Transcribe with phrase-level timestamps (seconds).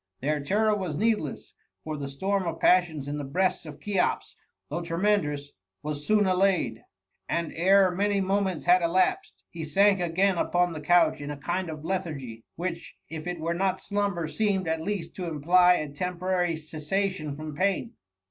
[0.19, 1.53] Their terror was needless,
[1.83, 4.35] for the storm of passions in the breast of Cheops,
[4.67, 5.51] though tremendous,
[5.83, 6.83] was soon allayed;
[7.29, 11.69] and ere many moments had elapsed, he sank again upon the couch in a kind
[11.69, 16.57] of lethargy, which, if it were not slumber, seemed at least to imply a temporary
[16.57, 17.93] cessation from pain.